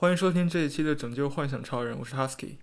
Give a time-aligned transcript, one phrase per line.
[0.00, 2.56] 欢迎收听这一期的《拯救幻想超人》，我是 Husky。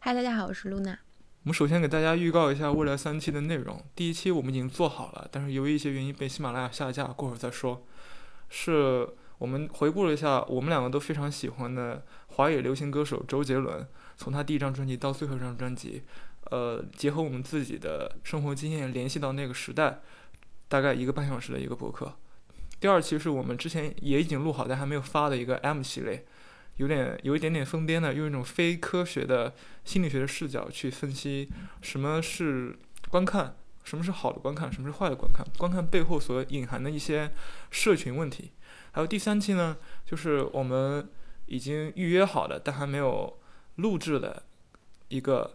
[0.00, 0.90] 嗨，大家好，我是露娜。
[0.90, 3.80] 我们首先给大家预告一下未来三期的内容。
[3.94, 7.86] 第一期我们已经做好了，但是由于一些原因被喜马拉雅下架，过会儿再说。
[8.48, 9.08] 是
[9.38, 13.86] 我们回顾了一下我们两个都非常喜欢的华语流行歌手周杰伦，
[14.16, 16.02] 从他第一张专辑到最后一张专辑，
[16.50, 20.00] 呃，结合我们自己的生活经验联系到那个时代，
[20.66, 22.12] 大概一个半小时的一个博客。
[22.80, 26.26] 第二期是我们之前也已经录好但还没有发的一个 M 系列。
[26.76, 31.48] 有点有一点点疯癫的，用一种非科学的心理学的视角去分析
[31.82, 32.78] 什么是
[33.08, 37.30] 观看，什么是好的观看，什么是坏的观看，观看背后所隐含的一些
[37.70, 38.52] 社群问题。
[38.92, 41.08] 还有第三期呢，就是我们
[41.46, 43.38] 已经预约好的但还没有
[43.76, 44.42] 录制的
[45.08, 45.54] 一个，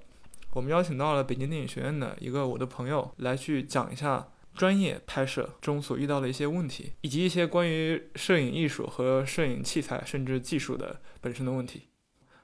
[0.52, 4.28] 我们邀请到了北京电影学院的一个我的朋友来去讲一下。
[4.56, 11.90] 专业拍摄中所遇到的一些问题，以及一些关于摄影艺术和摄影器材甚至技术的本身的问题。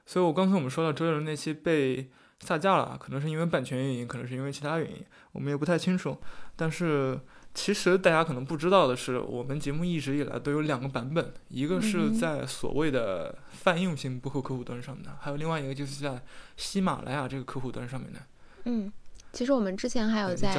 [0.04, 6.18] 所以，我刚才我们说到周杰伦那期被下架了，可能是因为版权原因，可能是因为其他原因，我们也不太清楚。
[6.56, 7.18] 但是，
[7.54, 16.20] 其实大家可能不知道的是，我们节目一直以来都有两个版本，一个是在所谓的泛用型播客客户端上面的，还有另外一个就是在
[16.56, 18.20] 喜马拉雅这个客户端上面的。
[18.64, 18.92] 嗯，
[19.32, 20.52] 其实我们之前还有在。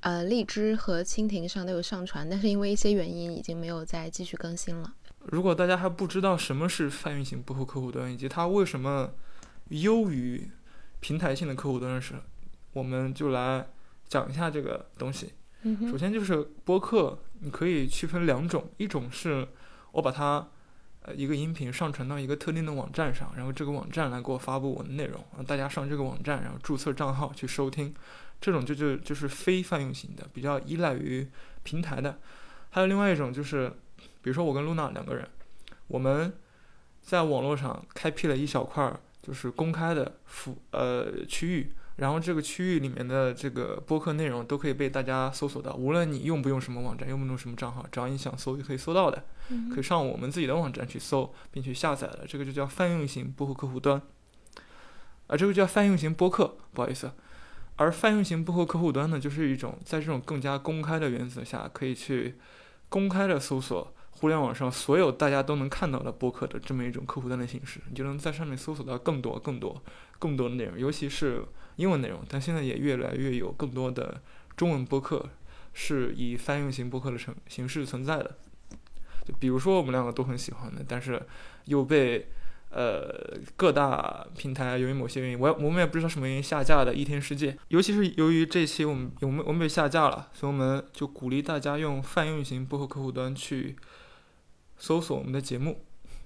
[0.00, 4.94] 呃，荔枝和蜻蜓上都有上传，但是因为一些原因，已经没有再继续更新了。
[5.24, 9.12] 如果大家还不知道什么是泛运行播客客户端，以及它为什么
[9.68, 10.50] 优于
[11.00, 12.14] 平台性的客户端时，
[12.72, 13.66] 我们就来
[14.06, 15.32] 讲一下这个东西。
[15.90, 19.46] 首先就是播客，你可以区分两种，一种是
[19.90, 20.48] 我把它
[21.14, 27.94] 一个音频上传到一个特定的网站上，然后这个网站来给我发布我的内容，大家上这个网站，然后注册账号去收听。
[28.40, 31.28] 这种就就就是非泛用型的，比较依赖于
[31.64, 32.18] 平台的。
[32.70, 33.68] 还有另外一种就是，
[34.22, 35.28] 比如说我跟露娜两个人，
[35.88, 36.32] 我们
[37.02, 49.24] 在网络上开辟了一小块儿就是公开的服呃区域，然后这个区域里面的这个播客内容都可以被大家搜索到，无论你用不用什么网站，用不用什么账号，只要你想搜就可以搜到的，
[49.74, 54.00] 可以上我们自己的网站去搜，并去下载了，这个就叫泛用型播客客户端，
[55.26, 57.10] 啊，这个叫泛用型播客，不好意思。
[57.76, 62.36] 而泛用型播客客户端呢，就是一种在这种更加公开的原则下，可以去
[62.88, 69.82] 公开的搜索互联网上所有大家都能看到的播客的这么一种客户端的形式，你就能在上面搜索到更多、更多、
[70.18, 71.42] 更多的内容，尤其是
[71.76, 72.20] 英文内容。
[72.28, 74.20] 但现在也越来越有更多的
[74.56, 75.28] 中文播客
[75.72, 78.36] 是以泛用型播客的成形式存在的。
[79.24, 81.22] 就比如说我们两个都很喜欢的，但是
[81.64, 82.28] 又被。
[82.70, 83.10] 呃，
[83.56, 93.74] 各大平台由于某些原因，我我们也不知道什么原因下架的《一天世界》，尤其是由于这期我们我们我们被下架了，所以我们就鼓励大家用泛用型播客客户端去
[94.78, 95.84] 搜索我们的节目。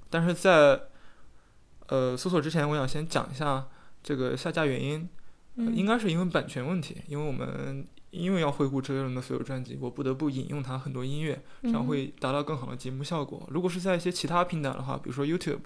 [0.09, 0.81] 但是在
[1.89, 3.67] 呃搜索之前，我想先讲一下
[4.03, 5.09] 这个下架原因，
[5.57, 13.49] 应该是因为版权问题，因为我们因为要回顾周杰伦的所有专辑，我不得不引用他很多音乐，这样会达到更好的节目效果。
[13.51, 15.61] 如果是在一些其他平台的话，比如说 YouTube。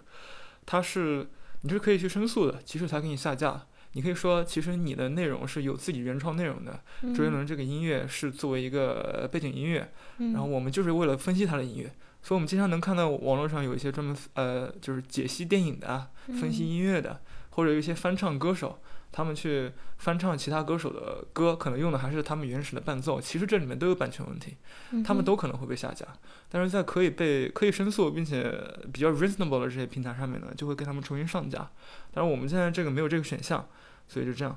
[0.68, 1.28] 它是
[1.60, 6.80] 你是可以去申诉的，即使它给你下架，你可以说其实你的内容是有自己原创内容的。
[7.14, 11.92] 周杰伦这个音乐是作为一个背景音乐，然后我们就是为了分析他的音乐，
[12.26, 16.10] 所以我们经常能看到网络上有一些专门呃就是解析电影的、
[16.40, 17.20] 分析音乐的，
[17.50, 18.80] 或者有一些翻唱歌手。
[19.12, 23.20] 他们去翻唱其他歌手的歌，可能用的还是他们原始的伴奏。
[23.20, 24.56] 其实这里面都有版权问题，
[25.04, 26.04] 他们都可能会被下架。
[26.50, 28.52] 但是在可以被可以申诉并且
[28.92, 31.70] 比较 reasonable 的这些平台上面呢，就会给他们重新上架。
[32.12, 33.64] 但是我们现在这个没有这个选项，
[34.08, 34.54] 所以就这样。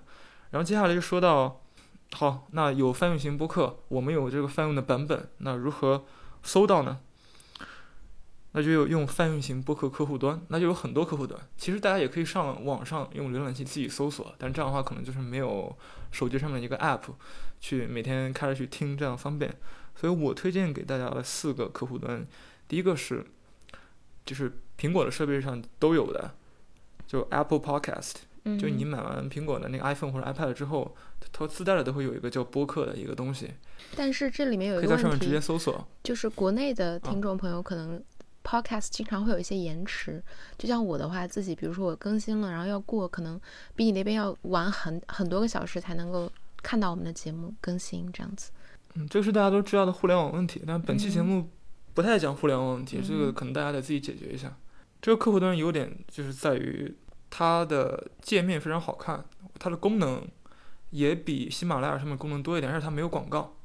[0.50, 1.62] 然后接下来就说到，
[2.14, 6.04] 好，那有泛用型播客，我们有这个泛用的版本，那如何
[6.42, 7.00] 搜到呢？
[8.60, 11.40] 那就有用泛用型播客客户端，那就有很多客户端。
[11.56, 15.74] 其实大家也可以上网上用浏览器自己搜索，但这样的话可能就是没有
[16.12, 17.04] 手机上面一个 app
[17.62, 19.56] 去每天开着去听这样方便。
[19.96, 22.28] 所以我推荐给大家的四个客户端，
[22.68, 23.26] 第一个是
[24.26, 26.32] 就是苹果的设备上都有的，
[27.08, 28.16] 就 Apple Podcast，
[28.60, 30.94] 就你买完苹果的那个 iPhone 或者 iPad 之后，
[31.32, 33.52] 它自带的都会有一个叫播客的一个东西。
[33.96, 35.40] 但是这里面有一个问题，
[36.04, 38.04] 就是国内的听众朋友可能。
[38.50, 40.24] Podcast 经常会有一些延迟，
[40.58, 43.40] 就像我的话，自己比如说我更新了，然后要过，可能
[43.76, 46.28] 比你那边要晚很很多个小时才能够
[46.64, 48.50] 看到我们的节目更新这样子。
[48.96, 51.48] 嗯，这个是大家都知道的互联网问题，但本期节目
[51.94, 54.58] 不太讲互联网问题，这个可能大家得自己解决一下。
[55.00, 56.98] 这个客户端优点就是在于
[57.30, 59.24] 它的界面非常好看，
[59.60, 60.28] 它的功能
[60.90, 63.56] 也比喜马拉雅上面功能多一点，而且它没有广告。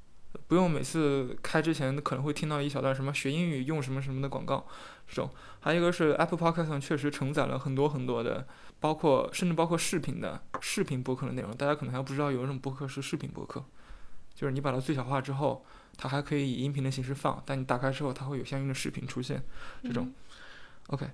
[0.46, 4.66] 不用每次开之前可能会听到一小段什么学英语用什么什么的广告，
[5.08, 5.30] 这种。
[5.60, 8.46] 还有一个是 Apple Podcast 上确实承载了很多很多的，
[8.80, 11.50] 包括甚至包括视频的视频播客的内容。
[11.56, 13.64] 大家可能还不知道有一种播客是视频播客，
[14.34, 15.64] 就是你把它最小化之后，
[15.96, 19.42] 它还可以以音频的形式放，但你打开之后它会有相应的视频出现，
[19.82, 20.12] 这种。
[20.88, 21.08] OK。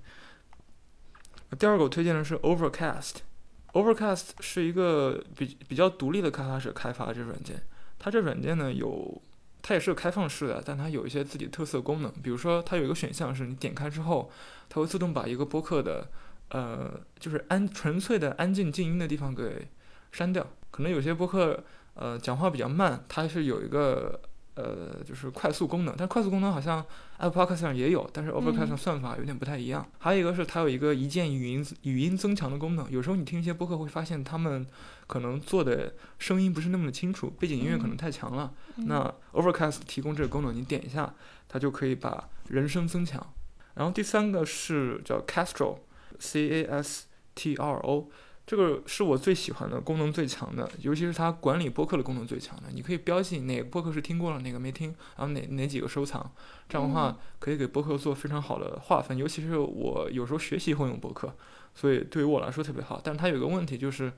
[1.59, 7.63] 第二个我推荐的是 Overcast，Overcast 是一个比比较独立的开发者开发的这软件。
[8.01, 9.23] 它这软件呢有，
[9.63, 12.11] 它也是个开放式的，但它有一些自己特色功能。
[12.23, 14.29] 比如说，它有一个选项是你点开之后，
[14.69, 16.09] 它会自动把一个播客的，
[16.49, 19.69] 呃，就是安纯粹的安静静音的地方给
[20.11, 20.45] 删掉。
[20.73, 21.63] 可能有些播客，
[21.95, 24.21] 呃，讲话比较慢，它是有一个。
[24.61, 26.85] 呃，就是快速功能，但快速功能好像
[27.17, 29.87] Apple Podcast 上也有，但是 Overcast 上算法有点不太一样。
[29.99, 34.67] 还有一个是它有一个一键语音语音增强的功能，有时候你听一些播客会发现他们
[35.07, 38.53] 可能做的声音不是那么的清楚，背景音乐可能太强了。
[38.77, 41.15] 那 Overcast 提供这个功能，你点一下，
[41.49, 43.27] 它就可以把人声增强。
[43.75, 48.09] 然后第三个是叫 Castro，C A S T R O。
[48.51, 52.65] 这个是我最喜欢的功能最强的，尤其是它管理播客的功能最强的。
[52.73, 56.29] 你可以标记哪个播客是听过了，哪个没听，然后哪哪几个收藏。
[56.69, 59.17] 这样的话可以给播客做非常好的划分。
[59.17, 61.33] 尤其是我有时候学习会用播客，
[61.77, 63.01] 所以对于我来说特别好。
[63.05, 64.13] 但是它有个问题就是，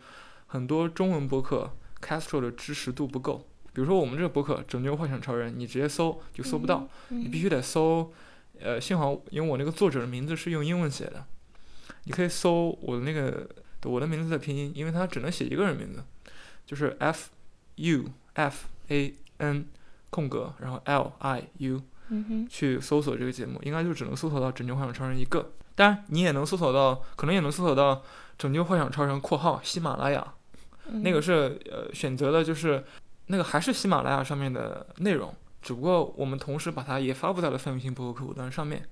[0.46, 1.70] 很多中文播客
[2.00, 3.46] Castro 的支持度不够。
[3.74, 8.10] 比如说我们这个播客《拯救幻想超人》，你直接搜就搜不到，你必须得搜。
[8.58, 11.26] 呃，幸好因为我那个作者的名字是用英文写的，
[12.04, 13.46] 你可以搜我的那个。
[13.90, 16.02] 我的名字的拼音，因为它只能写一个人名字，
[16.64, 17.30] 就是 F
[17.76, 19.66] U F A N
[20.10, 21.82] 空格，然后 L I U，
[22.48, 25.52] 去搜索这个节目，应该就只能搜索到《拯救幻想超人》一个。
[25.74, 27.96] 当然，你也能搜索到，可能也能搜索到
[28.38, 30.34] 《拯救幻想超人》（括号喜马拉雅），
[31.02, 32.84] 那个是呃选择的就是
[33.26, 38.86] 那个还是喜马拉雅上面的内容，只不过我们同时把它也发布在了范宇新博客客户端上面。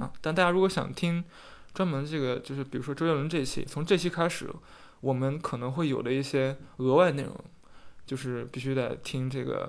[0.00, 1.22] 啊，但大家如果想听。
[1.74, 4.48] 专门这个就是，比如说周杰伦这一期，从这期开始，
[5.00, 7.34] 我们可能会有的一些额外内容，
[8.06, 9.68] 就是必须得听这个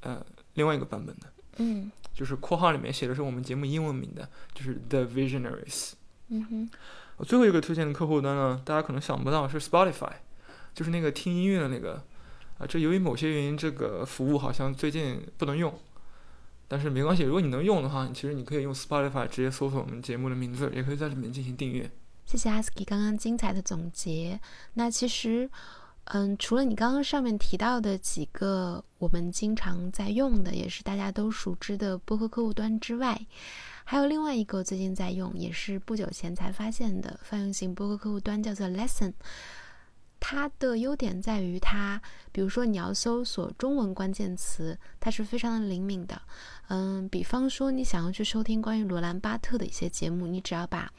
[0.00, 0.24] 呃
[0.54, 1.26] 另外一个版本的，
[1.58, 5.92] 嗯，就是括号里面写的是我们节目英文名的，就是 The Visionaries。
[6.28, 6.70] 嗯哼。
[7.16, 10.12] 我最后一个推荐的客户端呢，大家可能想不到是 Spotify，
[10.72, 12.02] 就是那个听音乐的那个，
[12.56, 15.78] 啊，这由于某些原因，这个服务好像最近不能用。
[16.72, 21.90] 但是没关系，如果你能用的话，其实你可以用 Spotify 直接搜索我们节目的名字，也可以在里面进行订阅。
[22.24, 24.38] 谢谢 ASKI 刚刚精彩的总结。
[24.74, 25.50] 那其实，
[26.04, 33.20] 嗯，除了你刚刚上面提到的几个我们经常在用的，也是大家都熟知的播客客户端之外，
[33.84, 39.12] 还有另外一个最近在用，也是不久前才发现的泛用型播客客户端，叫做 Lesson。
[40.20, 42.00] 它的优点在于它，
[42.30, 46.20] 比如说你要搜索中文关键词，它是非常的灵敏的。
[46.68, 50.92] 嗯，比方说你想要去收听关于罗兰巴特的一些节目，你只要把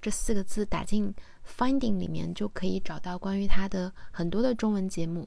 [0.00, 1.12] 这四个字打进
[1.56, 5.26] Finding 里面，就可以找到关于它的很多的中文节目。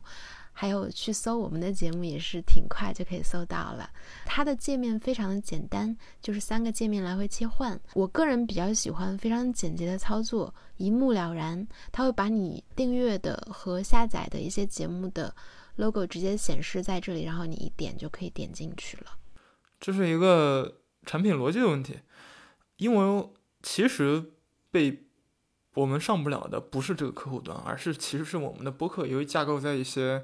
[0.53, 3.89] 还有去搜我们的节目也是挺快就可以搜到了，
[4.25, 7.79] 它的界面非常的简单，就是三个界面来回切换。
[7.93, 11.67] 我个人比较喜欢非常简洁的操作，一目了然。
[11.91, 15.33] 它会把你订阅的和下载的一些节目的
[15.77, 19.17] logo 直接显示在这里，然后你一点就可以点进去了。
[19.79, 21.99] 这是一个产品逻辑的问题，
[22.77, 23.29] 因为
[23.63, 24.31] 其实
[24.69, 25.07] 被
[25.73, 30.23] 我们上不了的不是这个客户端，而是其实是我们的播客，由于架构在一些。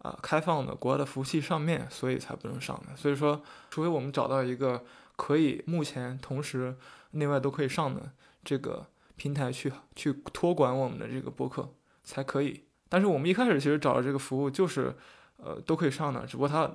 [0.00, 2.96] 啊，开放的国外的服务器上面，所以才不能上的。
[2.96, 4.84] 所以说，除非我们找到一个
[5.16, 6.76] 可以目前同时
[7.10, 8.08] 内外都可以上的
[8.44, 12.62] 这个平台去去托管我们的这个播客，才可以。
[12.88, 14.94] 但是我们一开始其实找的这个服务就是，
[15.38, 16.70] 呃，都可以上的，只不过它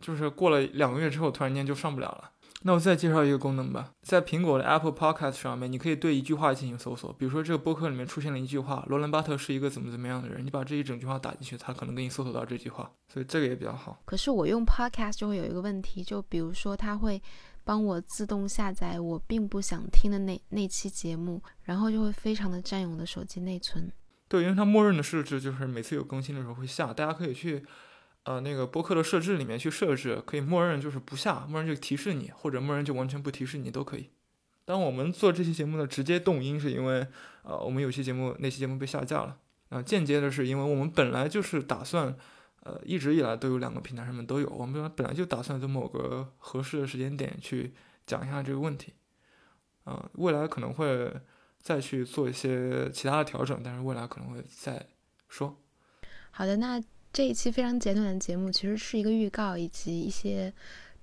[0.00, 2.32] 就是过了两个月之后，突然间就上不了了。
[2.66, 7.12] 那我再介绍一个功能吧，在苹果的 Apple Podcast 上面，你可以对一句话进行搜索。
[7.12, 14.00] 比如说这个播客里面出现了一句话，罗兰巴特是一个怎么怎么样的人，你把这一整句话打进去，它可能给你搜索到这句话，所以这个也比较好。
[14.06, 17.22] 可是我用 Podcast 就会有一个问题，就比如说它会
[17.64, 23.92] 帮我自动下载我并不想听的那那期节目，然后就会非常的占用我的手机内存。
[24.26, 27.62] 对，因为它默认的设置就是每次有更新的时候会下，大家可以去。
[28.24, 34.10] 呃，那个播客的设置里面去设置，可以默认就是不下，默认就提示你，或者默认就完全不提示你都可以。
[34.64, 37.06] 当我们做这期节目的直接动因，是因为
[37.42, 39.36] 呃，我们有期节目那期节目被下架了。
[39.68, 42.16] 啊，间接的是因为我们本来就是打算，
[42.62, 47.74] 呃，一直以来都有两个平台上面都有，我们本来就打算在某个合适的时间点去
[48.06, 48.94] 讲一下这个问题。
[49.84, 51.12] 啊，未来可能会
[51.60, 54.86] 再去做一些其他的调整，但是未来可能会再
[55.28, 55.58] 说。
[56.30, 56.82] 好的，那。
[57.14, 60.52] 这一期非常简短的节目，其实是一个预告以及一些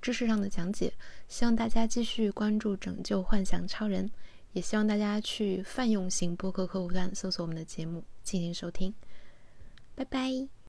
[0.01, 0.91] 知识上的讲解。
[1.29, 4.05] 希望大家继续关注《拯救幻想超人》，
[4.51, 8.93] 也希望大家去泛用型播客客户端搜索我们的节目进行收听。
[9.95, 10.51] 拜拜。